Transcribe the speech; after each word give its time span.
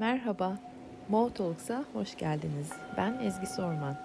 Merhaba, 0.00 0.58
Mo 1.08 1.30
hoş 1.92 2.16
geldiniz. 2.16 2.72
Ben 2.96 3.18
Ezgi 3.22 3.46
Sorman. 3.46 3.96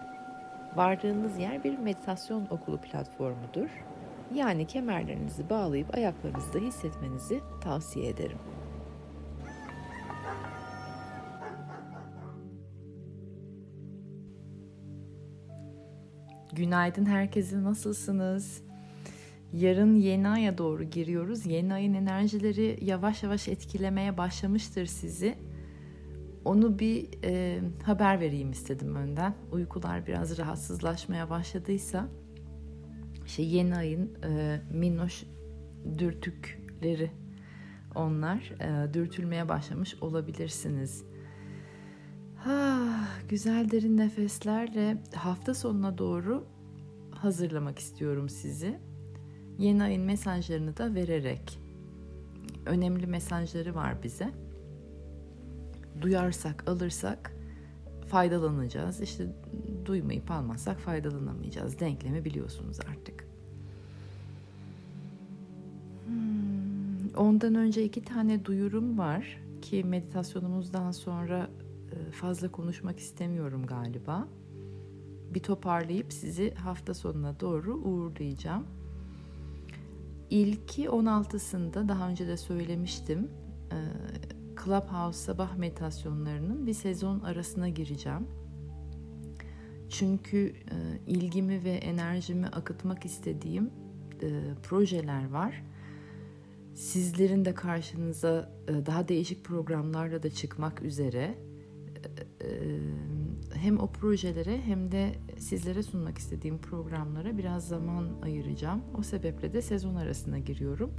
Vardığınız 0.75 1.39
yer 1.39 1.64
bir 1.64 1.77
meditasyon 1.77 2.48
okulu 2.50 2.82
platformudur. 2.82 3.69
Yani 4.33 4.67
kemerlerinizi 4.67 5.50
bağlayıp 5.50 5.95
ayaklarınızda 5.95 6.59
hissetmenizi 6.59 7.40
tavsiye 7.61 8.09
ederim. 8.09 8.38
Günaydın 16.54 17.05
herkese 17.05 17.64
nasılsınız? 17.64 18.62
Yarın 19.54 19.96
yeni 19.96 20.28
aya 20.28 20.57
doğru 20.57 20.84
giriyoruz. 20.84 21.46
Yeni 21.46 21.73
ayın 21.73 21.94
enerjileri 21.94 22.78
yavaş 22.82 23.23
yavaş 23.23 23.48
etkilemeye 23.48 24.18
başlamıştır 24.18 24.86
sizi. 24.86 25.36
Onu 26.46 26.79
bir 26.79 27.10
e, 27.24 27.60
haber 27.86 28.20
vereyim 28.20 28.52
istedim 28.52 28.96
önden. 28.96 29.33
Uykular 29.52 30.07
biraz 30.07 30.38
rahatsızlaşmaya 30.38 31.29
başladıysa 31.29 32.07
şey 33.25 33.47
yeni 33.47 33.75
ayın 33.75 34.11
e, 34.23 34.61
minnoş 34.71 35.23
dürtükleri 35.97 37.11
onlar 37.95 38.53
e, 38.59 38.93
dürtülmeye 38.93 39.49
başlamış 39.49 39.95
olabilirsiniz. 40.02 41.03
Ha, 42.35 42.80
güzel 43.30 43.71
derin 43.71 43.97
nefeslerle 43.97 44.97
hafta 45.16 45.53
sonuna 45.53 45.97
doğru 45.97 46.47
hazırlamak 47.11 47.80
istiyorum 47.80 48.30
sizi. 48.30 48.80
Yeni 49.57 49.83
ayın 49.83 50.03
mesajlarını 50.03 50.77
da 50.77 50.95
vererek 50.95 51.59
önemli 52.66 53.07
mesajları 53.07 53.75
var 53.75 54.03
bize. 54.03 54.42
Duyarsak, 56.02 56.70
alırsak 56.70 57.33
faydalanacağız. 58.08 59.02
İşte 59.02 59.27
duymayıp 59.86 60.31
almazsak 60.31 60.80
faydalanamayacağız. 60.80 61.80
Denklemi 61.80 62.25
biliyorsunuz 62.25 62.80
artık. 62.80 63.27
Hmm, 66.05 67.16
ondan 67.17 67.55
önce 67.55 67.83
iki 67.83 68.02
tane 68.03 68.45
duyurum 68.45 68.97
var 68.97 69.39
ki 69.61 69.83
meditasyonumuzdan 69.83 70.91
sonra 70.91 71.49
e, 71.91 72.11
fazla 72.11 72.52
konuşmak 72.52 72.99
istemiyorum 72.99 73.66
galiba. 73.66 74.27
Bir 75.33 75.39
toparlayıp 75.39 76.14
sizi 76.14 76.53
hafta 76.53 76.94
sonuna 76.94 77.39
doğru 77.39 77.75
uğurlayacağım. 77.75 78.66
İlki 80.30 80.86
16'sında 80.86 81.89
daha 81.89 82.09
önce 82.09 82.27
de 82.27 82.38
söylemiştim. 82.38 83.30
E, 83.71 83.77
Clubhouse 84.66 85.19
sabah 85.19 85.56
meditasyonlarının 85.56 86.67
bir 86.67 86.73
sezon 86.73 87.19
arasına 87.19 87.69
gireceğim. 87.69 88.28
Çünkü 89.89 90.38
e, 90.47 90.75
ilgimi 91.08 91.64
ve 91.64 91.72
enerjimi 91.72 92.47
akıtmak 92.47 93.05
istediğim 93.05 93.70
projeler 94.64 95.30
var. 95.30 95.64
Sizlerin 96.75 97.45
de 97.45 97.53
karşınıza 97.53 98.52
daha 98.67 99.08
değişik 99.08 99.45
programlarla 99.45 100.23
da 100.23 100.30
çıkmak 100.30 100.81
üzere 100.81 101.36
hem 103.53 103.80
o 103.80 103.88
projelere 103.92 104.61
hem 104.61 104.92
de 104.92 105.11
sizlere 105.38 105.83
sunmak 105.83 106.17
istediğim 106.17 106.58
programlara 106.58 107.38
biraz 107.38 107.67
zaman 107.67 108.08
ayıracağım. 108.22 108.81
O 108.98 109.03
sebeple 109.03 109.53
de 109.53 109.61
sezon 109.61 109.95
arasına 109.95 110.39
giriyorum. 110.39 110.92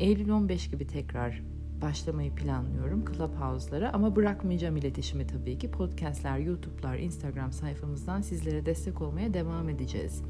Eylül 0.00 0.30
15 0.30 0.70
gibi 0.70 0.86
tekrar 0.86 1.42
başlamayı 1.82 2.34
planlıyorum 2.34 3.04
Clubhouse'lara 3.04 3.92
ama 3.92 4.16
bırakmayacağım 4.16 4.76
iletişimi 4.76 5.26
tabii 5.26 5.58
ki. 5.58 5.70
Podcast'ler, 5.70 6.38
YouTube'lar, 6.38 6.98
Instagram 6.98 7.52
sayfamızdan 7.52 8.20
sizlere 8.20 8.66
destek 8.66 9.02
olmaya 9.02 9.34
devam 9.34 9.68
edeceğiz. 9.68 10.22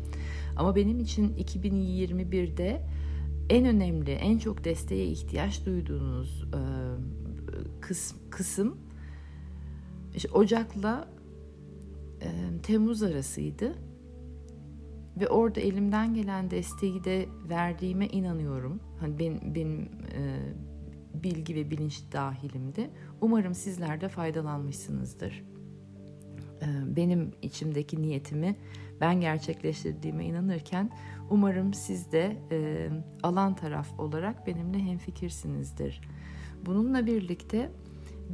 Ama 0.56 0.76
benim 0.76 1.00
için 1.00 1.34
2021'de 1.34 2.82
en 3.50 3.66
önemli, 3.66 4.10
en 4.10 4.38
çok 4.38 4.64
desteğe 4.64 5.06
ihtiyaç 5.06 5.66
duyduğunuz 5.66 6.42
e, 6.42 6.60
kısım, 7.80 8.18
kısım 8.30 8.76
işte 10.16 10.28
Ocak'la 10.32 11.08
e, 12.20 12.28
Temmuz 12.62 13.02
arasıydı. 13.02 13.74
Ve 15.20 15.28
orada 15.28 15.60
elimden 15.60 16.14
gelen 16.14 16.50
desteği 16.50 17.04
de 17.04 17.26
verdiğime 17.48 18.06
inanıyorum. 18.06 18.80
Hani 19.00 19.18
benim, 19.18 19.54
benim 19.54 19.80
e, 20.14 20.38
bilgi 21.14 21.54
ve 21.54 21.70
bilinç 21.70 22.02
dahilimde. 22.12 22.90
Umarım 23.20 23.54
sizler 23.54 24.00
de 24.00 24.08
faydalanmışsınızdır. 24.08 25.44
E, 26.62 26.66
benim 26.96 27.30
içimdeki 27.42 28.02
niyetimi 28.02 28.56
ben 29.00 29.20
gerçekleştirdiğime 29.20 30.24
inanırken 30.24 30.90
umarım 31.30 31.74
siz 31.74 32.12
de 32.12 32.36
e, 32.50 32.88
alan 33.22 33.54
taraf 33.54 34.00
olarak 34.00 34.46
benimle 34.46 34.78
hemfikirsinizdir. 34.78 36.00
Bununla 36.66 37.06
birlikte 37.06 37.70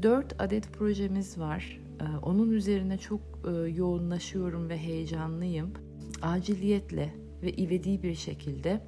4 0.02 0.34
adet 0.38 0.72
projemiz 0.72 1.38
var. 1.38 1.80
Ee, 2.00 2.04
onun 2.22 2.50
üzerine 2.50 2.98
çok 2.98 3.20
e, 3.44 3.50
yoğunlaşıyorum 3.50 4.68
ve 4.68 4.78
heyecanlıyım. 4.78 5.72
Aciliyetle 6.22 7.14
ve 7.42 7.52
ivedi 7.52 8.02
bir 8.02 8.14
şekilde 8.14 8.80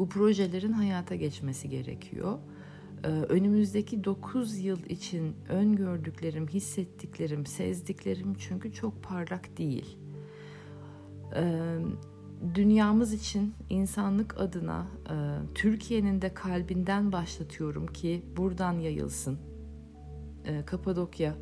bu 0.00 0.08
projelerin 0.08 0.72
hayata 0.72 1.14
geçmesi 1.14 1.68
gerekiyor. 1.68 2.38
Ee, 3.04 3.08
önümüzdeki 3.08 4.04
9 4.04 4.58
yıl 4.58 4.84
için 4.84 5.36
öngördüklerim, 5.48 6.48
hissettiklerim, 6.48 7.46
sezdiklerim 7.46 8.34
çünkü 8.34 8.72
çok 8.72 9.02
parlak 9.02 9.58
değil. 9.58 9.98
Ee, 11.36 11.78
dünyamız 12.54 13.12
için, 13.12 13.54
insanlık 13.70 14.40
adına 14.40 14.86
e, 15.10 15.14
Türkiye'nin 15.54 16.22
de 16.22 16.34
kalbinden 16.34 17.12
başlatıyorum 17.12 17.86
ki 17.86 18.22
buradan 18.36 18.78
yayılsın 18.78 19.38
e, 20.44 20.64
Kapadokya 20.64 21.34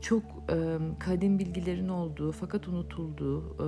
çok 0.00 0.22
e, 0.50 0.78
kadim 1.00 1.38
bilgilerin 1.38 1.88
olduğu 1.88 2.32
fakat 2.32 2.68
unutulduğu 2.68 3.40
e, 3.42 3.66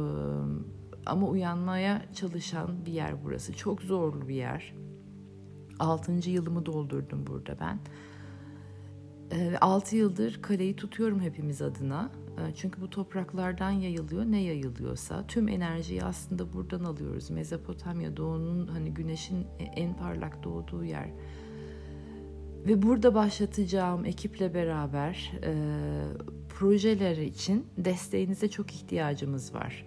ama 1.06 1.28
uyanmaya 1.28 2.02
çalışan 2.14 2.86
bir 2.86 2.92
yer 2.92 3.24
burası. 3.24 3.52
Çok 3.52 3.82
zorlu 3.82 4.28
bir 4.28 4.34
yer. 4.34 4.74
Altıncı 5.78 6.30
yılımı 6.30 6.66
doldurdum 6.66 7.26
burada 7.26 7.56
ben. 7.60 7.78
E, 9.30 9.56
6 9.60 9.96
yıldır 9.96 10.42
kaleyi 10.42 10.76
tutuyorum 10.76 11.20
hepimiz 11.20 11.62
adına. 11.62 12.10
E, 12.38 12.54
çünkü 12.54 12.80
bu 12.80 12.90
topraklardan 12.90 13.70
yayılıyor. 13.70 14.24
Ne 14.24 14.42
yayılıyorsa 14.42 15.26
tüm 15.26 15.48
enerjiyi 15.48 16.04
aslında 16.04 16.52
buradan 16.52 16.84
alıyoruz. 16.84 17.30
Mezopotamya 17.30 18.16
doğunun 18.16 18.66
hani 18.66 18.94
güneşin 18.94 19.46
en 19.58 19.94
parlak 19.96 20.44
doğduğu 20.44 20.84
yer. 20.84 21.08
Ve 22.66 22.82
burada 22.82 23.14
başlatacağım 23.14 24.04
ekiple 24.04 24.54
beraber 24.54 25.32
e, 25.42 25.54
projeler 26.48 27.16
için 27.16 27.66
desteğinize 27.78 28.50
çok 28.50 28.72
ihtiyacımız 28.72 29.54
var. 29.54 29.85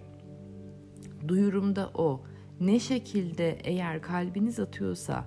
Duyurum 1.28 1.76
da 1.76 1.90
o. 1.94 2.22
Ne 2.60 2.80
şekilde 2.80 3.58
eğer 3.64 4.02
kalbiniz 4.02 4.60
atıyorsa, 4.60 5.24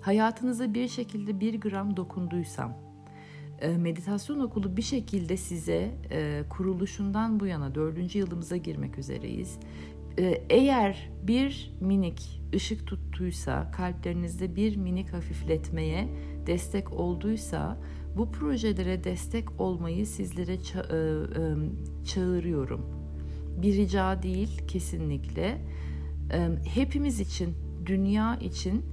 hayatınıza 0.00 0.74
bir 0.74 0.88
şekilde 0.88 1.40
bir 1.40 1.60
gram 1.60 1.96
dokunduysam, 1.96 2.76
e, 3.60 3.76
meditasyon 3.76 4.40
okulu 4.40 4.76
bir 4.76 4.82
şekilde 4.82 5.36
size 5.36 5.94
e, 6.10 6.42
kuruluşundan 6.50 7.40
bu 7.40 7.46
yana 7.46 7.74
dördüncü 7.74 8.18
yılımıza 8.18 8.56
girmek 8.56 8.98
üzereyiz. 8.98 9.58
E, 10.18 10.42
eğer 10.50 11.10
bir 11.22 11.74
minik 11.80 12.42
ışık 12.54 12.86
tuttuysa, 12.86 13.70
kalplerinizde 13.70 14.56
bir 14.56 14.76
minik 14.76 15.12
hafifletmeye 15.12 16.08
destek 16.46 16.92
olduysa 16.92 17.76
bu 18.16 18.32
projelere 18.32 19.04
destek 19.04 19.60
olmayı 19.60 20.06
sizlere 20.06 20.54
ça- 20.54 21.70
çağırıyorum. 22.04 22.99
Bir 23.62 23.76
rica 23.76 24.22
değil 24.22 24.66
kesinlikle. 24.68 25.58
E, 26.32 26.48
hepimiz 26.64 27.20
için, 27.20 27.54
dünya 27.86 28.36
için 28.36 28.84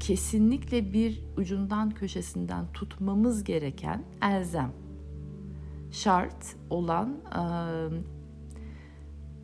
kesinlikle 0.00 0.92
bir 0.92 1.22
ucundan 1.36 1.90
köşesinden 1.90 2.72
tutmamız 2.72 3.44
gereken 3.44 4.04
elzem 4.22 4.72
şart 5.90 6.56
olan 6.70 7.16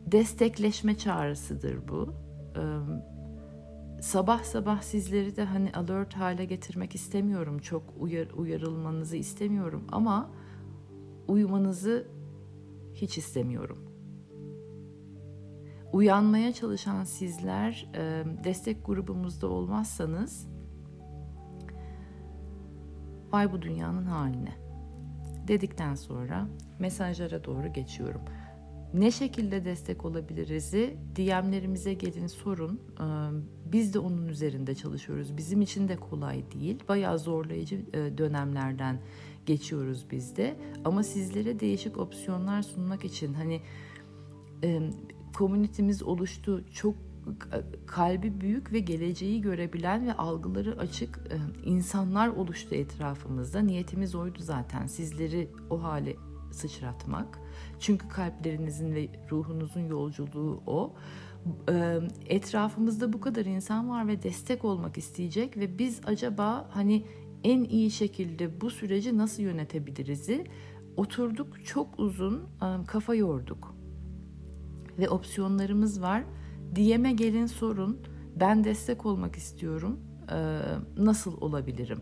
destekleşme 0.05 0.97
çağrısıdır 0.97 1.87
bu 1.87 2.13
sabah 4.01 4.43
sabah 4.43 4.81
sizleri 4.81 5.35
de 5.35 5.43
hani 5.43 5.71
alert 5.71 6.13
hale 6.13 6.45
getirmek 6.45 6.95
istemiyorum. 6.95 7.59
Çok 7.59 7.83
uyar, 7.99 8.27
uyarılmanızı 8.29 9.17
istemiyorum 9.17 9.83
ama 9.91 10.29
uyumanızı 11.27 12.07
hiç 12.93 13.17
istemiyorum. 13.17 13.90
Uyanmaya 15.93 16.53
çalışan 16.53 17.03
sizler 17.03 17.87
e, 17.95 18.23
destek 18.43 18.85
grubumuzda 18.85 19.47
olmazsanız 19.47 20.47
vay 23.31 23.51
bu 23.51 23.61
dünyanın 23.61 24.05
haline. 24.05 24.61
dedikten 25.47 25.95
sonra 25.95 26.47
mesajlara 26.79 27.43
doğru 27.43 27.73
geçiyorum. 27.73 28.21
Ne 28.93 29.11
şekilde 29.11 29.65
destek 29.65 30.05
olabiliriz'i 30.05 30.97
DM'lerimize 31.15 31.93
gelin 31.93 32.27
sorun. 32.27 32.81
Ee, 32.99 33.03
biz 33.71 33.93
de 33.93 33.99
onun 33.99 34.27
üzerinde 34.27 34.75
çalışıyoruz. 34.75 35.37
Bizim 35.37 35.61
için 35.61 35.87
de 35.87 35.95
kolay 35.95 36.51
değil. 36.51 36.83
Bayağı 36.89 37.19
zorlayıcı 37.19 37.75
e, 37.93 38.17
dönemlerden 38.17 38.99
geçiyoruz 39.45 40.05
biz 40.11 40.37
de. 40.37 40.55
Ama 40.85 41.03
sizlere 41.03 41.59
değişik 41.59 41.97
opsiyonlar 41.97 42.61
sunmak 42.61 43.05
için 43.05 43.33
hani 43.33 43.61
komünitemiz 45.33 46.03
oluştu. 46.03 46.63
Çok 46.73 46.95
kalbi 47.87 48.41
büyük 48.41 48.71
ve 48.71 48.79
geleceği 48.79 49.41
görebilen 49.41 50.07
ve 50.07 50.13
algıları 50.13 50.79
açık 50.79 51.19
e, 51.29 51.37
insanlar 51.69 52.27
oluştu 52.27 52.75
etrafımızda. 52.75 53.59
Niyetimiz 53.59 54.15
oydu 54.15 54.39
zaten. 54.39 54.87
Sizleri 54.87 55.49
o 55.69 55.83
hale 55.83 56.15
sıçratmak. 56.51 57.39
Çünkü 57.79 58.07
kalplerinizin 58.07 58.95
ve 58.95 59.07
ruhunuzun 59.31 59.81
yolculuğu 59.81 60.63
o. 60.67 60.93
E, 61.69 61.99
etrafımızda 62.25 63.13
bu 63.13 63.21
kadar 63.21 63.45
insan 63.45 63.89
var 63.89 64.07
ve 64.07 64.23
destek 64.23 64.65
olmak 64.65 64.97
isteyecek 64.97 65.57
ve 65.57 65.79
biz 65.79 66.01
acaba 66.05 66.69
hani 66.71 67.05
en 67.43 67.63
iyi 67.63 67.91
şekilde 67.91 68.61
bu 68.61 68.69
süreci 68.69 69.17
nasıl 69.17 69.43
yönetebiliriz'i 69.43 70.45
oturduk 70.97 71.65
çok 71.65 71.99
uzun 71.99 72.35
e, 72.35 72.85
kafa 72.87 73.15
yorduk. 73.15 73.70
Ve 75.01 75.09
opsiyonlarımız 75.09 76.01
var. 76.01 76.23
DM'e 76.75 77.11
gelin 77.11 77.45
sorun. 77.45 77.99
Ben 78.35 78.63
destek 78.63 79.05
olmak 79.05 79.35
istiyorum. 79.35 79.99
E, 80.31 80.61
nasıl 80.97 81.41
olabilirim? 81.41 81.99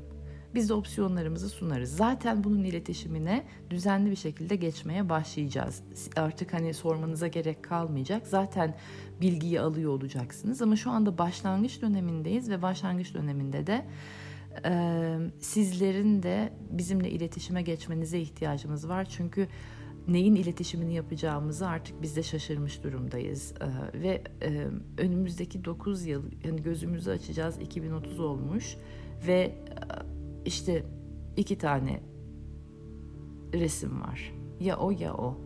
Biz 0.56 0.70
de 0.70 0.74
opsiyonlarımızı 0.74 1.50
sunarız. 1.50 1.96
Zaten 1.96 2.44
bunun 2.44 2.64
iletişimine 2.64 3.46
düzenli 3.70 4.12
bir 4.12 4.16
şekilde 4.16 4.56
geçmeye 4.56 5.10
başlayacağız. 5.10 5.84
Artık 6.16 6.54
hani 6.54 6.74
sormanıza 6.74 7.28
gerek 7.28 7.64
kalmayacak. 7.64 8.28
Zaten 8.28 8.76
bilgiyi 9.22 9.62
alıyor 9.62 9.92
olacaksınız. 9.92 10.62
Ama 10.62 10.76
şu 10.76 10.92
anda 10.92 11.18
başlangıç 11.18 11.82
dönemindeyiz 11.82 12.50
ve 12.50 12.62
başlangıç 12.62 13.14
döneminde 13.14 13.68
de 13.68 13.86
e, 14.66 14.74
sizlerin 15.40 16.24
de 16.24 16.54
bizimle 16.72 17.10
iletişime 17.10 17.62
geçmenize 17.62 18.20
ihtiyacımız 18.20 18.90
var. 18.90 19.06
Çünkü 19.06 19.48
neyin 20.10 20.36
iletişimini 20.36 20.94
yapacağımızı 20.94 21.68
artık 21.68 22.02
biz 22.02 22.16
de 22.16 22.24
şaşırmış 22.24 22.84
durumdayız. 22.84 23.54
E, 23.62 24.02
ve 24.02 24.24
e, 24.42 24.68
önümüzdeki 24.98 25.66
9 25.66 26.06
yıl 26.06 26.24
yani 26.44 26.62
gözümüzü 26.62 27.12
açacağız 27.12 27.58
2030 27.58 28.20
olmuş 28.20 28.78
ve 29.28 29.40
e, 29.40 29.56
işte 30.46 30.86
iki 31.38 31.58
tane 31.58 32.02
resim 33.54 34.02
var. 34.02 34.34
Ya 34.60 34.78
o 34.78 34.92
ya 34.92 35.14
o. 35.14 35.38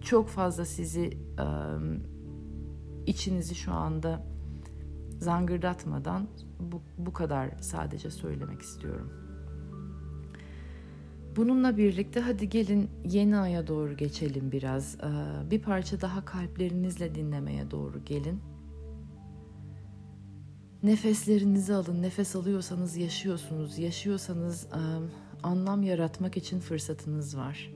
Çok 0.00 0.28
fazla 0.28 0.64
sizi 0.64 1.18
e, 1.38 1.46
içinizi 3.06 3.54
şu 3.54 3.72
anda 3.72 4.26
zangırdatmadan 5.18 6.28
bu, 6.60 6.82
bu 6.98 7.12
kadar 7.12 7.50
sadece 7.60 8.10
söylemek 8.10 8.62
istiyorum. 8.62 9.19
Bununla 11.40 11.76
birlikte 11.76 12.20
hadi 12.20 12.48
gelin 12.48 12.90
yeni 13.04 13.36
aya 13.36 13.66
doğru 13.66 13.96
geçelim 13.96 14.52
biraz. 14.52 14.94
Ee, 14.94 15.50
bir 15.50 15.62
parça 15.62 16.00
daha 16.00 16.24
kalplerinizle 16.24 17.14
dinlemeye 17.14 17.70
doğru 17.70 18.04
gelin. 18.04 18.40
Nefeslerinizi 20.82 21.74
alın. 21.74 22.02
Nefes 22.02 22.36
alıyorsanız 22.36 22.96
yaşıyorsunuz. 22.96 23.78
Yaşıyorsanız 23.78 24.68
anlam 25.42 25.82
yaratmak 25.82 26.36
için 26.36 26.60
fırsatınız 26.60 27.36
var. 27.36 27.72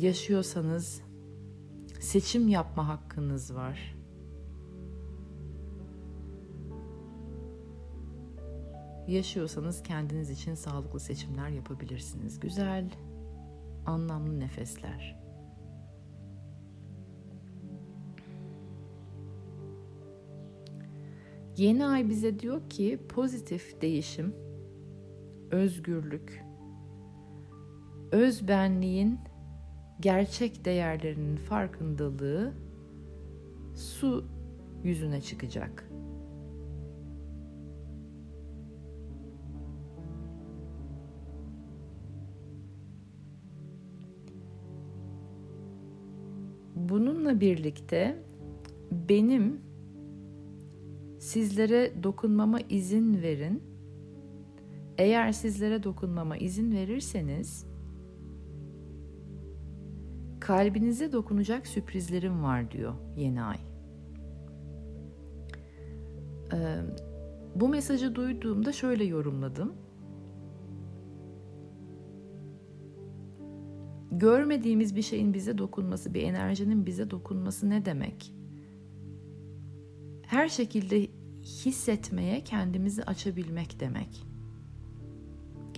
Yaşıyorsanız 0.00 1.02
seçim 2.00 2.48
yapma 2.48 2.88
hakkınız 2.88 3.54
var. 3.54 3.97
Yaşıyorsanız 9.08 9.82
kendiniz 9.82 10.30
için 10.30 10.54
sağlıklı 10.54 11.00
seçimler 11.00 11.48
yapabilirsiniz. 11.48 12.40
Güzel, 12.40 12.90
anlamlı 13.86 14.40
nefesler. 14.40 15.18
Yeni 21.56 21.86
ay 21.86 22.08
bize 22.08 22.38
diyor 22.38 22.70
ki 22.70 23.00
pozitif 23.08 23.80
değişim, 23.82 24.34
özgürlük, 25.50 26.44
özbenliğin 28.12 29.18
gerçek 30.00 30.64
değerlerinin 30.64 31.36
farkındalığı 31.36 32.52
su 33.74 34.24
yüzüne 34.84 35.20
çıkacak. 35.20 35.87
Bununla 46.88 47.40
birlikte 47.40 48.22
benim 49.08 49.60
sizlere 51.18 52.02
dokunmama 52.02 52.60
izin 52.60 53.22
verin. 53.22 53.62
Eğer 54.98 55.32
sizlere 55.32 55.82
dokunmama 55.82 56.36
izin 56.36 56.72
verirseniz 56.72 57.66
kalbinize 60.40 61.12
dokunacak 61.12 61.66
sürprizlerim 61.66 62.42
var 62.42 62.70
diyor 62.70 62.94
yeni 63.16 63.42
ay. 63.42 63.56
Ee, 66.52 66.76
bu 67.54 67.68
mesajı 67.68 68.14
duyduğumda 68.14 68.72
şöyle 68.72 69.04
yorumladım. 69.04 69.72
Görmediğimiz 74.12 74.96
bir 74.96 75.02
şeyin 75.02 75.34
bize 75.34 75.58
dokunması, 75.58 76.14
bir 76.14 76.22
enerjinin 76.22 76.86
bize 76.86 77.10
dokunması 77.10 77.70
ne 77.70 77.84
demek? 77.84 78.32
Her 80.26 80.48
şekilde 80.48 81.08
hissetmeye 81.42 82.44
kendimizi 82.44 83.04
açabilmek 83.04 83.80
demek. 83.80 84.26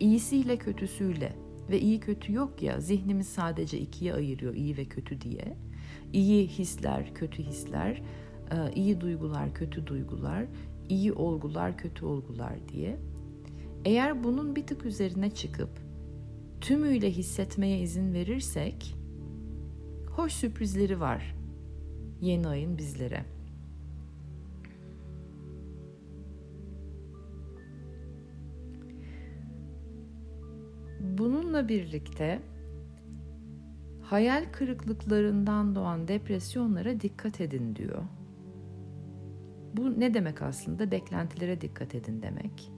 İyisiyle 0.01 0.57
kötüsüyle 0.57 1.37
ve 1.71 1.81
iyi 1.81 2.01
kötü 2.01 2.33
yok 2.33 2.63
ya 2.63 2.81
zihnimiz 2.81 3.29
sadece 3.29 3.79
ikiye 3.79 4.15
ayırıyor 4.15 4.55
iyi 4.55 4.77
ve 4.77 4.85
kötü 4.85 5.21
diye. 5.21 5.57
İyi 6.13 6.47
hisler, 6.47 7.15
kötü 7.15 7.43
hisler, 7.43 8.03
e, 8.51 8.73
iyi 8.75 9.01
duygular, 9.01 9.55
kötü 9.55 9.87
duygular, 9.87 10.47
iyi 10.89 11.13
olgular, 11.13 11.79
kötü 11.79 12.05
olgular 12.05 12.69
diye. 12.69 12.99
Eğer 13.85 14.25
bunun 14.25 14.57
bir 14.57 14.67
tık 14.67 14.87
üzerine 14.87 15.31
çıkıp 15.31 15.90
tümüyle 16.61 17.11
hissetmeye 17.11 17.79
izin 17.79 18.15
verirsek 18.15 18.97
hoş 20.17 20.33
sürprizleri 20.33 21.01
var 21.01 21.37
yeni 22.21 22.49
ayın 22.49 22.79
bizlere. 22.79 23.25
Bununla 31.01 31.69
birlikte 31.69 32.43
hayal 34.03 34.45
kırıklıklarından 34.53 35.75
doğan 35.75 36.09
depresyonlara 36.09 37.01
dikkat 37.01 37.41
edin 37.41 37.77
diyor. 37.77 38.03
Bu 39.77 40.01
ne 40.01 40.15
demek 40.15 40.43
aslında? 40.43 40.91
Beklentilere 40.91 41.61
dikkat 41.61 41.95
edin 41.95 42.23
demek. 42.23 42.73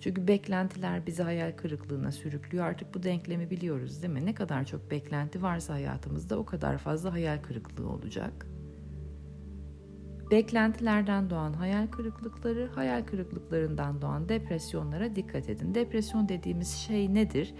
Çünkü 0.00 0.28
beklentiler 0.28 1.06
bizi 1.06 1.22
hayal 1.22 1.52
kırıklığına 1.52 2.12
sürüklüyor. 2.12 2.64
Artık 2.64 2.94
bu 2.94 3.02
denklemi 3.02 3.50
biliyoruz 3.50 4.02
değil 4.02 4.12
mi? 4.14 4.26
Ne 4.26 4.34
kadar 4.34 4.64
çok 4.64 4.90
beklenti 4.90 5.42
varsa 5.42 5.74
hayatımızda 5.74 6.38
o 6.38 6.44
kadar 6.44 6.78
fazla 6.78 7.12
hayal 7.12 7.42
kırıklığı 7.42 7.88
olacak. 7.88 8.46
Beklentilerden 10.30 11.30
doğan 11.30 11.52
hayal 11.52 11.86
kırıklıkları, 11.86 12.70
hayal 12.74 13.04
kırıklıklarından 13.04 14.02
doğan 14.02 14.28
depresyonlara 14.28 15.16
dikkat 15.16 15.48
edin. 15.48 15.74
Depresyon 15.74 16.28
dediğimiz 16.28 16.68
şey 16.68 17.14
nedir? 17.14 17.54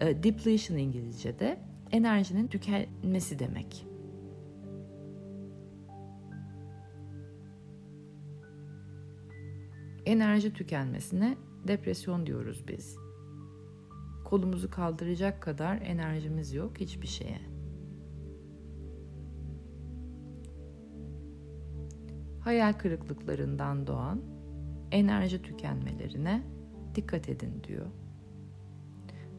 E, 0.00 0.22
depletion 0.22 0.78
İngilizce'de 0.78 1.58
enerjinin 1.92 2.46
tükenmesi 2.46 3.38
demek. 3.38 3.86
Enerji 10.06 10.52
tükenmesine 10.52 11.36
depresyon 11.66 12.26
diyoruz 12.26 12.64
biz. 12.68 12.96
Kolumuzu 14.24 14.70
kaldıracak 14.70 15.42
kadar 15.42 15.76
enerjimiz 15.76 16.54
yok 16.54 16.80
hiçbir 16.80 17.06
şeye. 17.06 17.40
Hayal 22.40 22.72
kırıklıklarından 22.72 23.86
doğan 23.86 24.22
enerji 24.90 25.42
tükenmelerine 25.42 26.42
dikkat 26.94 27.28
edin 27.28 27.62
diyor. 27.68 27.86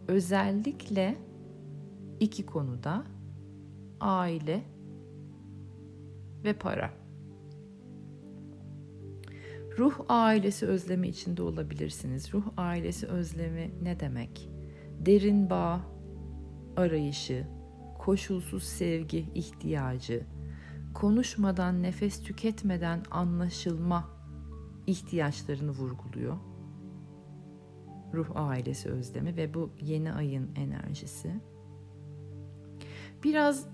Özellikle 0.07 1.17
iki 2.19 2.45
konuda 2.45 3.03
aile 3.99 4.63
ve 6.43 6.53
para. 6.53 6.98
Ruh 9.79 9.93
ailesi 10.09 10.65
özlemi 10.65 11.07
içinde 11.07 11.41
olabilirsiniz. 11.41 12.33
Ruh 12.33 12.43
ailesi 12.57 13.07
özlemi 13.07 13.71
ne 13.81 13.99
demek? 13.99 14.49
Derin 15.05 15.49
bağ 15.49 15.81
arayışı, 16.77 17.47
koşulsuz 17.99 18.63
sevgi 18.63 19.25
ihtiyacı, 19.35 20.25
konuşmadan, 20.93 21.83
nefes 21.83 22.23
tüketmeden 22.23 23.03
anlaşılma 23.11 24.09
ihtiyaçlarını 24.87 25.71
vurguluyor. 25.71 26.37
Ruh 28.13 28.27
ailesi 28.35 28.89
özlemi 28.89 29.37
ve 29.37 29.53
bu 29.53 29.71
yeni 29.81 30.13
ayın 30.13 30.55
enerjisi. 30.55 31.41
Biraz 33.23 33.67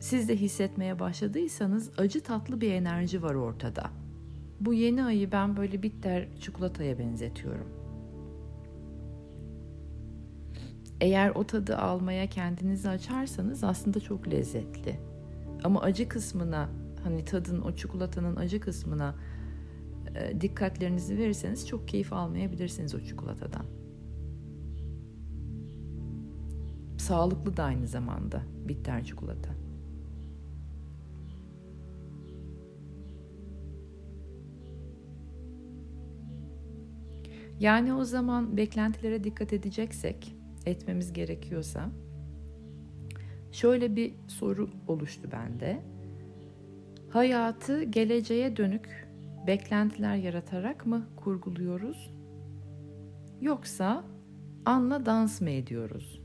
siz 0.00 0.28
de 0.28 0.36
hissetmeye 0.36 0.98
başladıysanız 0.98 1.90
acı 1.98 2.22
tatlı 2.22 2.60
bir 2.60 2.72
enerji 2.72 3.22
var 3.22 3.34
ortada. 3.34 4.05
Bu 4.60 4.74
yeni 4.74 5.04
ayı 5.04 5.32
ben 5.32 5.56
böyle 5.56 5.82
bitter 5.82 6.28
çikolataya 6.40 6.98
benzetiyorum. 6.98 7.68
Eğer 11.00 11.30
o 11.30 11.44
tadı 11.44 11.76
almaya 11.76 12.26
kendinizi 12.26 12.88
açarsanız 12.88 13.64
aslında 13.64 14.00
çok 14.00 14.28
lezzetli. 14.28 15.00
Ama 15.64 15.80
acı 15.80 16.08
kısmına 16.08 16.68
hani 17.04 17.24
tadın 17.24 17.60
o 17.60 17.76
çikolatanın 17.76 18.36
acı 18.36 18.60
kısmına 18.60 19.14
e, 20.14 20.40
dikkatlerinizi 20.40 21.18
verirseniz 21.18 21.68
çok 21.68 21.88
keyif 21.88 22.12
almayabilirsiniz 22.12 22.94
o 22.94 23.00
çikolatadan. 23.00 23.66
Sağlıklı 26.98 27.56
da 27.56 27.64
aynı 27.64 27.86
zamanda 27.86 28.42
bitter 28.68 29.04
çikolata. 29.04 29.65
Yani 37.60 37.94
o 37.94 38.04
zaman 38.04 38.56
beklentilere 38.56 39.24
dikkat 39.24 39.52
edeceksek, 39.52 40.36
etmemiz 40.66 41.12
gerekiyorsa 41.12 41.90
şöyle 43.52 43.96
bir 43.96 44.14
soru 44.28 44.70
oluştu 44.88 45.28
bende. 45.32 45.82
Hayatı 47.10 47.82
geleceğe 47.82 48.56
dönük 48.56 49.08
beklentiler 49.46 50.16
yaratarak 50.16 50.86
mı 50.86 51.06
kurguluyoruz? 51.16 52.14
Yoksa 53.40 54.04
anla 54.64 55.06
dans 55.06 55.40
mı 55.40 55.50
ediyoruz? 55.50 56.22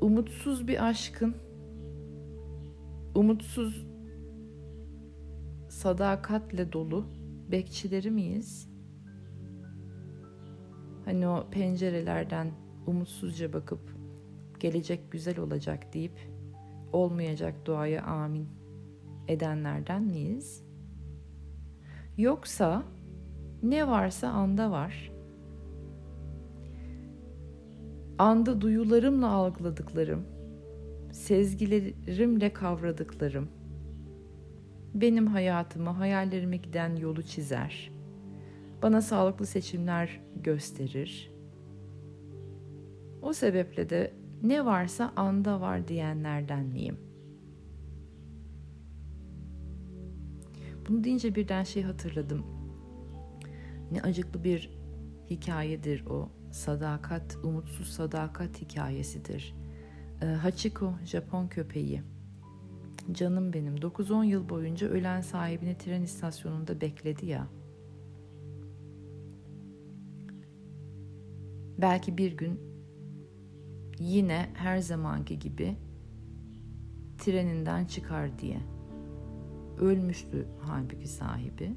Umutsuz 0.00 0.68
bir 0.68 0.88
aşkın, 0.88 1.34
umutsuz 3.14 3.89
sadakatle 5.80 6.72
dolu 6.72 7.04
bekçileri 7.50 8.10
miyiz? 8.10 8.68
Hani 11.04 11.28
o 11.28 11.50
pencerelerden 11.50 12.50
umutsuzca 12.86 13.52
bakıp 13.52 13.80
gelecek 14.58 15.12
güzel 15.12 15.38
olacak 15.38 15.94
deyip 15.94 16.12
olmayacak 16.92 17.54
duaya 17.66 18.02
amin 18.02 18.48
edenlerden 19.28 20.02
miyiz? 20.02 20.64
Yoksa 22.18 22.82
ne 23.62 23.88
varsa 23.88 24.28
anda 24.28 24.70
var. 24.70 25.12
Anda 28.18 28.60
duyularımla 28.60 29.30
algıladıklarım, 29.30 30.24
sezgilerimle 31.12 32.52
kavradıklarım, 32.52 33.48
benim 34.94 35.26
hayatımı, 35.26 35.90
hayallerime 35.90 36.56
giden 36.56 36.96
yolu 36.96 37.22
çizer. 37.22 37.90
Bana 38.82 39.00
sağlıklı 39.00 39.46
seçimler 39.46 40.20
gösterir. 40.36 41.32
O 43.22 43.32
sebeple 43.32 43.90
de 43.90 44.14
ne 44.42 44.64
varsa 44.64 45.12
anda 45.16 45.60
var 45.60 45.88
diyenlerden 45.88 46.64
miyim? 46.64 46.98
Bunu 50.88 51.04
deyince 51.04 51.34
birden 51.34 51.62
şey 51.64 51.82
hatırladım. 51.82 52.46
Ne 53.92 54.02
acıklı 54.02 54.44
bir 54.44 54.70
hikayedir 55.30 56.06
o. 56.06 56.28
Sadakat, 56.50 57.38
umutsuz 57.42 57.88
sadakat 57.88 58.60
hikayesidir. 58.60 59.54
Ee, 60.22 60.26
Hachiko, 60.26 60.94
Japon 61.04 61.48
köpeği. 61.48 62.02
Canım 63.12 63.52
benim 63.52 63.76
9-10 63.76 64.24
yıl 64.24 64.48
boyunca 64.48 64.88
ölen 64.88 65.20
sahibini 65.20 65.78
tren 65.78 66.02
istasyonunda 66.02 66.80
bekledi 66.80 67.26
ya. 67.26 67.46
Belki 71.78 72.18
bir 72.18 72.36
gün 72.36 72.60
yine 73.98 74.50
her 74.54 74.78
zamanki 74.78 75.38
gibi 75.38 75.76
treninden 77.18 77.84
çıkar 77.84 78.38
diye. 78.38 78.60
Ölmüştü 79.78 80.48
halbuki 80.60 81.08
sahibi. 81.08 81.74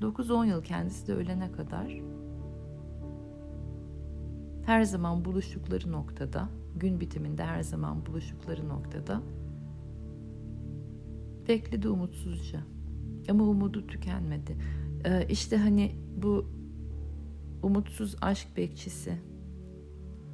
9-10 0.00 0.46
yıl 0.46 0.62
kendisi 0.62 1.06
de 1.06 1.14
ölene 1.14 1.52
kadar 1.52 2.02
her 4.68 4.82
zaman 4.82 5.24
buluştukları 5.24 5.92
noktada, 5.92 6.48
gün 6.78 7.00
bitiminde 7.00 7.44
her 7.44 7.62
zaman 7.62 8.06
buluştukları 8.06 8.68
noktada 8.68 9.22
bekledi 11.48 11.88
umutsuzca. 11.88 12.60
Ama 13.30 13.44
umudu 13.44 13.86
tükenmedi. 13.86 14.56
Ee, 15.04 15.26
işte 15.28 15.56
hani 15.56 15.94
bu 16.22 16.50
umutsuz 17.62 18.16
aşk 18.20 18.56
bekçisi, 18.56 19.18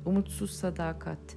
umutsuz 0.04 0.50
sadakat. 0.50 1.36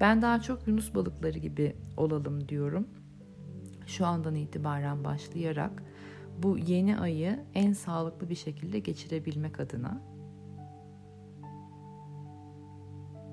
Ben 0.00 0.22
daha 0.22 0.40
çok 0.40 0.68
Yunus 0.68 0.94
balıkları 0.94 1.38
gibi 1.38 1.76
olalım 1.96 2.48
diyorum. 2.48 2.86
Şu 3.86 4.06
andan 4.06 4.34
itibaren 4.34 5.04
başlayarak 5.04 5.82
bu 6.42 6.58
yeni 6.58 6.98
ayı 6.98 7.40
en 7.54 7.72
sağlıklı 7.72 8.30
bir 8.30 8.34
şekilde 8.34 8.78
geçirebilmek 8.78 9.60
adına. 9.60 10.02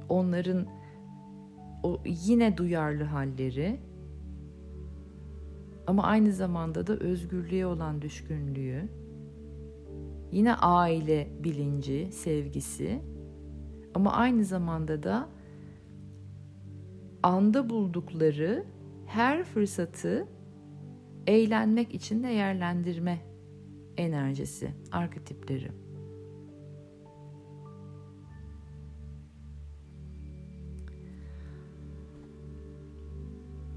Onların 0.09 0.67
o 1.83 1.99
yine 2.05 2.57
duyarlı 2.57 3.03
halleri 3.03 3.79
ama 5.87 6.03
aynı 6.03 6.33
zamanda 6.33 6.87
da 6.87 6.93
özgürlüğe 6.93 7.65
olan 7.65 8.01
düşkünlüğü, 8.01 8.89
yine 10.31 10.55
aile 10.55 11.27
bilinci, 11.43 12.11
sevgisi 12.11 13.01
ama 13.93 14.13
aynı 14.13 14.45
zamanda 14.45 15.03
da 15.03 15.29
anda 17.23 17.69
buldukları 17.69 18.65
her 19.05 19.43
fırsatı 19.43 20.27
eğlenmek 21.27 21.93
için 21.93 22.23
değerlendirme 22.23 23.21
enerjisi, 23.97 24.71
arketipleri. 24.91 25.71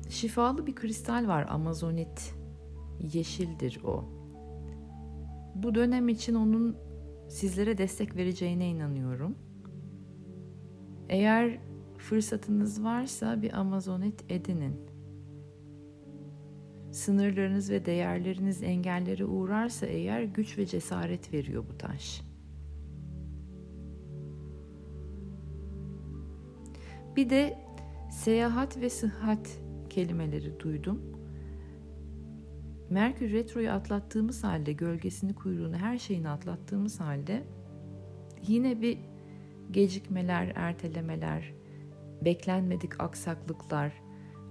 Şifalı 0.08 0.66
bir 0.66 0.74
kristal 0.74 1.28
var 1.28 1.46
Amazonit. 1.48 2.34
Yeşildir 3.12 3.80
o. 3.84 4.04
Bu 5.54 5.74
dönem 5.74 6.08
için 6.08 6.34
onun 6.34 6.76
sizlere 7.28 7.78
destek 7.78 8.16
vereceğine 8.16 8.68
inanıyorum. 8.68 9.38
Eğer 11.08 11.58
fırsatınız 11.98 12.84
varsa 12.84 13.42
bir 13.42 13.58
Amazonit 13.58 14.24
edinin. 14.28 14.87
Sınırlarınız 16.92 17.70
ve 17.70 17.84
değerleriniz 17.84 18.62
engellere 18.62 19.24
uğrarsa 19.24 19.86
eğer 19.86 20.22
güç 20.22 20.58
ve 20.58 20.66
cesaret 20.66 21.32
veriyor 21.32 21.64
bu 21.68 21.78
taş. 21.78 22.22
Bir 27.16 27.30
de 27.30 27.58
seyahat 28.10 28.80
ve 28.80 28.90
sıhhat 28.90 29.60
kelimeleri 29.90 30.60
duydum. 30.60 31.02
Merkür 32.90 33.32
Retro'yu 33.32 33.70
atlattığımız 33.70 34.44
halde, 34.44 34.72
gölgesini, 34.72 35.34
kuyruğunu, 35.34 35.76
her 35.76 35.98
şeyini 35.98 36.28
atlattığımız 36.28 37.00
halde 37.00 37.42
yine 38.46 38.82
bir 38.82 38.98
gecikmeler, 39.70 40.52
ertelemeler, 40.54 41.54
beklenmedik 42.24 43.00
aksaklıklar, 43.00 43.92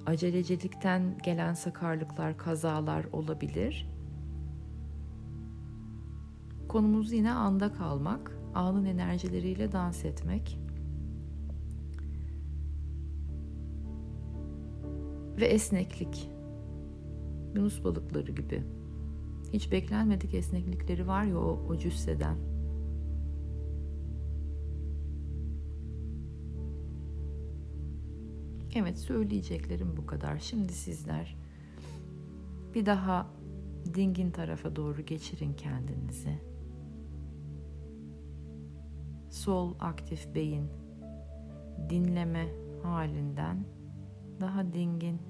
acelecilikten 0.07 1.17
gelen 1.23 1.53
sakarlıklar, 1.53 2.37
kazalar 2.37 3.05
olabilir. 3.13 3.89
Konumuz 6.67 7.13
yine 7.13 7.31
anda 7.31 7.73
kalmak, 7.73 8.37
anın 8.55 8.85
enerjileriyle 8.85 9.71
dans 9.71 10.05
etmek. 10.05 10.59
Ve 15.37 15.45
esneklik. 15.45 16.29
Yunus 17.55 17.83
balıkları 17.83 18.31
gibi. 18.31 18.63
Hiç 19.53 19.71
beklenmedik 19.71 20.33
esneklikleri 20.33 21.07
var 21.07 21.23
ya 21.23 21.37
o, 21.39 21.65
o 21.69 21.77
cüsseden. 21.77 22.56
Evet 28.79 28.99
söyleyeceklerim 28.99 29.97
bu 29.97 30.05
kadar. 30.05 30.37
Şimdi 30.37 30.73
sizler 30.73 31.37
bir 32.75 32.85
daha 32.85 33.27
dingin 33.93 34.31
tarafa 34.31 34.75
doğru 34.75 35.01
geçirin 35.01 35.53
kendinizi. 35.53 36.41
Sol 39.29 39.75
aktif 39.79 40.35
beyin 40.35 40.69
dinleme 41.89 42.47
halinden 42.83 43.65
daha 44.39 44.73
dingin 44.73 45.21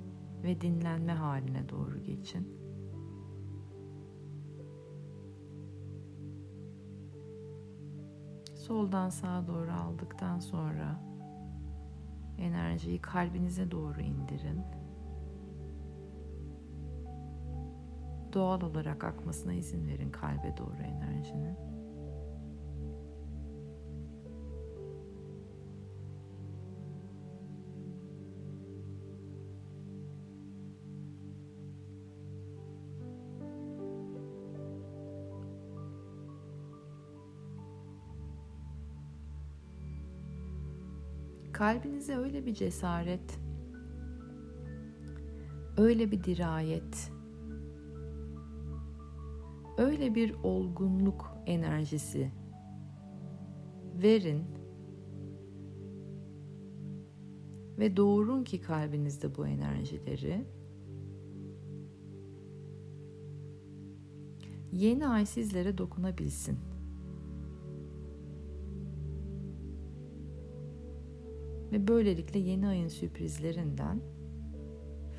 ve 0.43 0.61
dinlenme 0.61 1.13
haline 1.13 1.69
doğru 1.69 2.03
geçin. 2.03 2.47
Soldan 8.55 9.09
sağa 9.09 9.47
doğru 9.47 9.71
aldıktan 9.71 10.39
sonra 10.39 11.06
enerjiyi 12.37 13.01
kalbinize 13.01 13.71
doğru 13.71 14.01
indirin. 14.01 14.61
Doğal 18.33 18.61
olarak 18.61 19.03
akmasına 19.03 19.53
izin 19.53 19.87
verin 19.87 20.11
kalbe 20.11 20.57
doğru 20.57 20.81
enerjinin. 20.81 21.57
Kalbinize 41.57 42.15
öyle 42.15 42.45
bir 42.45 42.53
cesaret, 42.53 43.39
öyle 45.77 46.11
bir 46.11 46.23
dirayet, 46.23 47.11
öyle 49.77 50.15
bir 50.15 50.33
olgunluk 50.43 51.37
enerjisi 51.45 52.31
verin 54.01 54.43
ve 57.79 57.97
doğurun 57.97 58.43
ki 58.43 58.61
kalbinizde 58.61 59.35
bu 59.35 59.47
enerjileri 59.47 60.45
yeni 64.71 65.07
ay 65.07 65.25
sizlere 65.25 65.77
dokunabilsin. 65.77 66.57
Ve 71.71 71.87
böylelikle 71.87 72.39
yeni 72.39 72.67
ayın 72.67 72.87
sürprizlerinden 72.87 74.01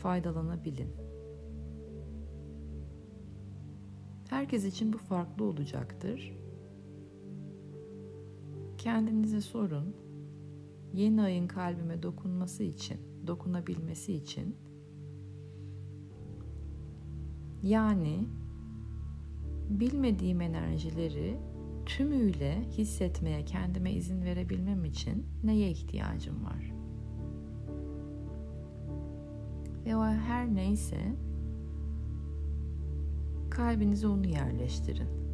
faydalanabilin. 0.02 0.90
Herkes 4.30 4.64
için 4.64 4.92
bu 4.92 4.98
farklı 4.98 5.44
olacaktır. 5.44 6.38
Kendinize 8.78 9.40
sorun. 9.40 9.96
Yeni 10.94 11.22
ayın 11.22 11.46
kalbime 11.48 12.02
dokunması 12.02 12.62
için, 12.62 12.98
dokunabilmesi 13.26 14.14
için 14.14 14.56
yani 17.62 18.26
bilmediğim 19.68 20.40
enerjileri 20.40 21.38
tümüyle 21.88 22.64
hissetmeye 22.70 23.44
kendime 23.44 23.92
izin 23.92 24.24
verebilmem 24.24 24.84
için 24.84 25.26
neye 25.44 25.70
ihtiyacım 25.70 26.44
var? 26.44 26.72
Ve 29.86 29.96
o 29.96 30.04
her 30.04 30.54
neyse 30.54 31.16
kalbinize 33.50 34.06
onu 34.06 34.26
yerleştirin. 34.26 35.27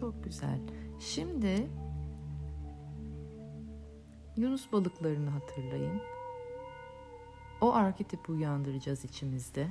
Çok 0.00 0.24
güzel. 0.24 0.58
Şimdi 0.98 1.68
Yunus 4.36 4.72
balıklarını 4.72 5.30
hatırlayın. 5.30 6.00
O 7.60 7.74
arketipi 7.74 8.32
uyandıracağız 8.32 9.04
içimizde. 9.04 9.68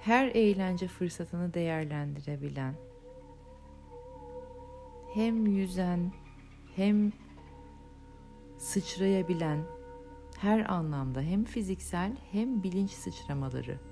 Her 0.00 0.26
eğlence 0.26 0.88
fırsatını 0.88 1.54
değerlendirebilen, 1.54 2.74
hem 5.14 5.46
yüzen 5.46 6.12
hem 6.76 7.12
sıçrayabilen 8.58 9.64
her 10.38 10.72
anlamda 10.72 11.20
hem 11.20 11.44
fiziksel 11.44 12.16
hem 12.32 12.62
bilinç 12.62 12.90
sıçramaları 12.90 13.91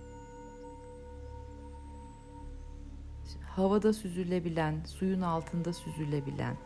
havada 3.60 3.92
süzülebilen, 3.92 4.84
suyun 4.84 5.20
altında 5.20 5.72
süzülebilen, 5.72 6.56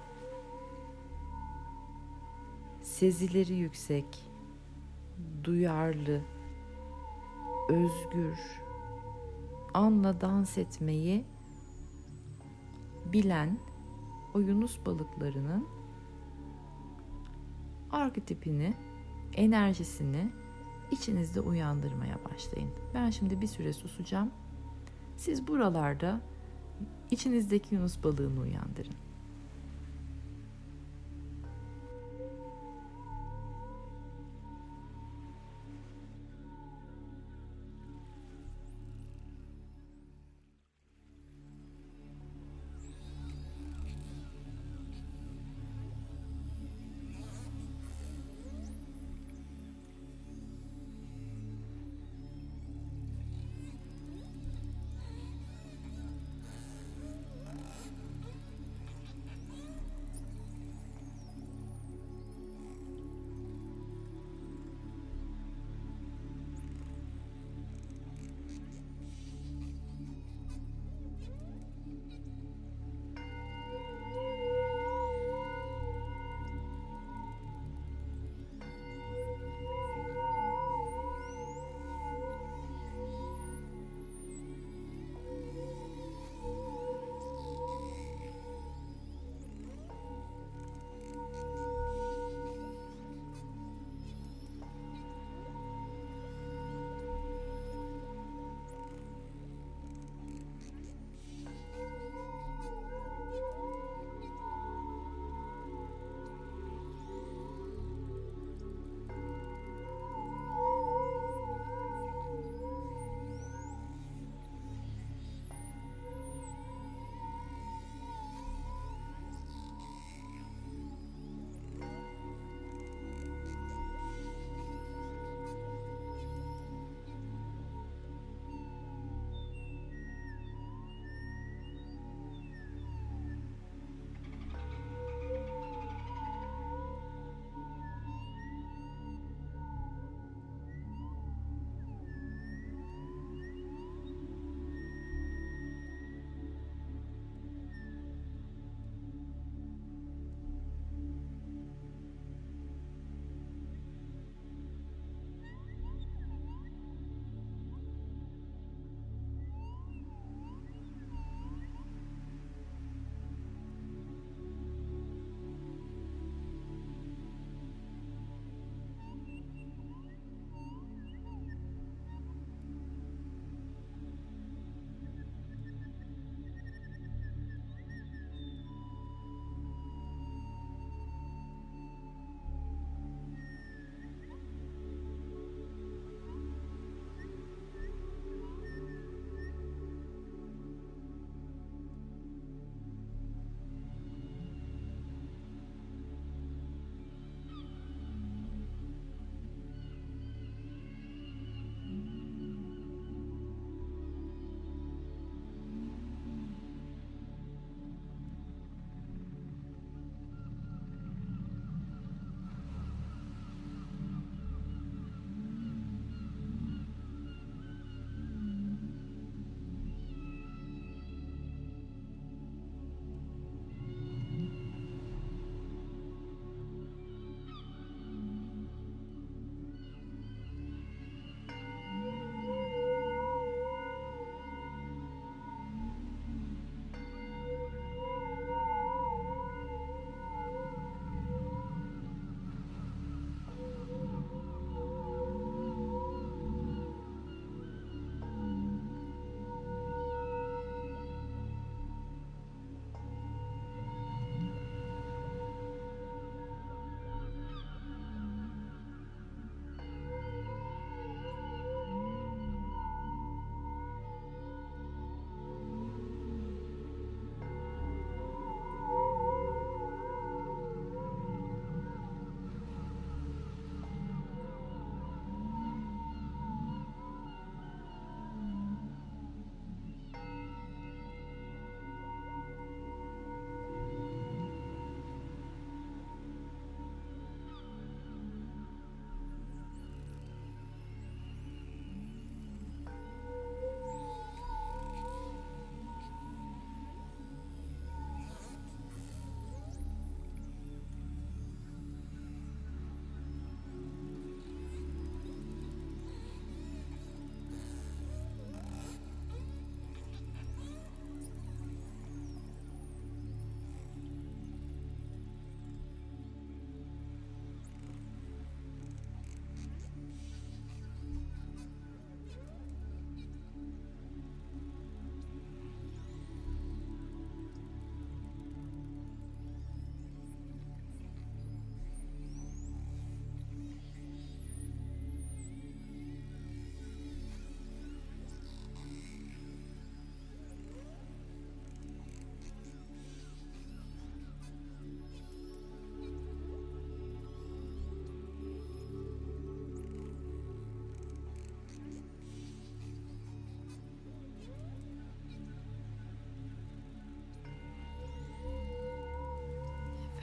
sezileri 2.82 3.54
yüksek, 3.54 4.06
duyarlı, 5.44 6.20
özgür, 7.68 8.38
anla 9.74 10.20
dans 10.20 10.58
etmeyi 10.58 11.24
bilen 13.12 13.58
o 14.34 14.38
yunus 14.38 14.78
balıklarının 14.86 15.68
arketipini, 17.92 18.74
enerjisini 19.32 20.28
içinizde 20.90 21.40
uyandırmaya 21.40 22.18
başlayın. 22.24 22.70
Ben 22.94 23.10
şimdi 23.10 23.40
bir 23.40 23.46
süre 23.46 23.72
susacağım. 23.72 24.30
Siz 25.16 25.48
buralarda 25.48 26.20
İçinizdeki 27.10 27.74
Yunus 27.74 28.02
balığını 28.04 28.40
uyandırın. 28.40 28.94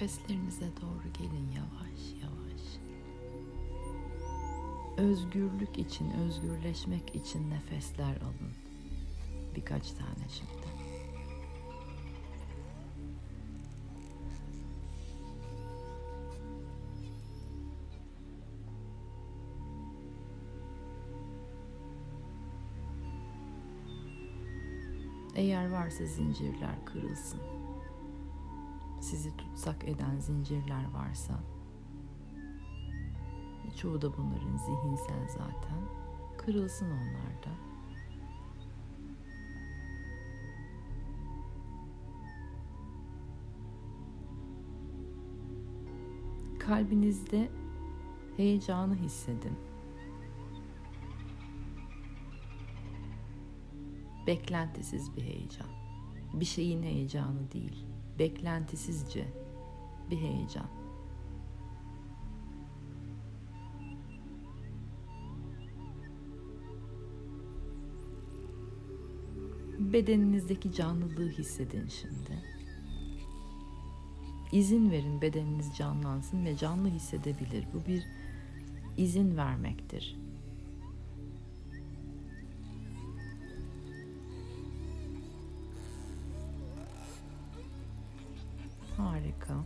Nefeslerinize 0.02 0.66
doğru 0.82 1.14
gelin 1.14 1.52
yavaş 1.52 2.24
yavaş. 2.24 2.62
Özgürlük 4.98 5.78
için, 5.78 6.12
özgürleşmek 6.12 7.16
için 7.16 7.50
nefesler 7.50 8.16
alın. 8.16 8.54
Birkaç 9.56 9.92
tane 9.92 10.30
şimdi. 10.30 10.52
Eğer 25.36 25.72
varsa 25.72 26.06
zincirler 26.06 26.86
kırılsın. 26.86 27.61
Sizi 29.12 29.38
tutsak 29.38 29.84
eden 29.88 30.20
zincirler 30.20 30.92
varsa 30.94 31.40
çoğu 33.78 34.02
da 34.02 34.18
bunların 34.18 34.58
zihinsel 34.58 35.28
zaten 35.28 35.82
kırılsın 36.38 36.86
onlar 36.86 37.44
da. 37.44 37.52
Kalbinizde 46.60 47.52
heyecanı 48.38 48.96
hissedin. 48.96 49.58
beklentisiz 54.28 55.16
bir 55.16 55.22
heyecan. 55.22 55.68
Bir 56.34 56.46
şeyin 56.46 56.84
heyecanı 56.84 57.52
değil, 57.52 57.86
beklentisizce 58.22 59.28
bir 60.12 60.18
heyecan. 60.18 60.68
Bedeninizdeki 69.80 70.74
canlılığı 70.74 71.30
hissedin 71.30 71.88
şimdi. 71.88 72.44
İzin 74.52 74.92
verin 74.92 75.22
bedeniniz 75.22 75.78
canlansın 75.78 76.46
ve 76.46 76.58
canlı 76.58 76.90
hissedebilir. 76.90 77.66
Bu 77.74 77.88
bir 77.88 78.04
izin 78.98 79.38
vermektir. 79.38 80.18
Harika. 89.32 89.64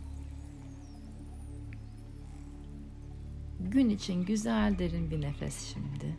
Gün 3.60 3.90
için 3.90 4.24
güzel 4.24 4.78
derin 4.78 5.10
bir 5.10 5.20
nefes 5.20 5.74
şimdi. 5.74 6.16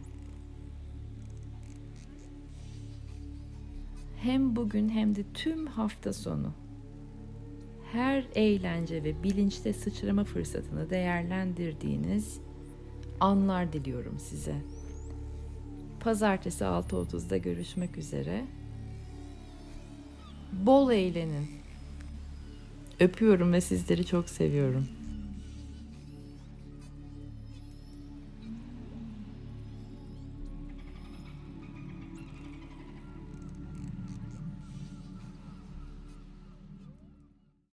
Hem 4.17 4.55
bugün 4.55 4.89
hem 4.89 5.15
de 5.15 5.23
tüm 5.33 5.67
hafta 5.67 6.13
sonu 6.13 6.53
her 7.91 8.27
eğlence 8.35 9.03
ve 9.03 9.23
bilinçte 9.23 9.73
sıçrama 9.73 10.23
fırsatını 10.23 10.89
değerlendirdiğiniz 10.89 12.39
anlar 13.19 13.73
diliyorum 13.73 14.19
size. 14.19 14.55
Pazartesi 15.99 16.63
6.30'da 16.63 17.37
görüşmek 17.37 17.97
üzere. 17.97 18.45
Bol 20.53 20.91
eğlenin. 20.91 21.66
Öpüyorum 22.99 23.53
ve 23.53 23.61
sizleri 23.61 24.05
çok 24.05 24.29
seviyorum. 24.29 24.87